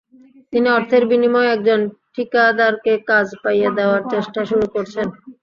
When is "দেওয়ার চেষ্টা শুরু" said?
3.77-4.65